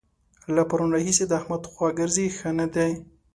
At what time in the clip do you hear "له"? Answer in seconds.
0.55-0.61